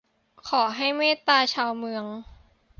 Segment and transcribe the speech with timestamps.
[0.47, 2.05] ขอให้เมตตาชาวเมือง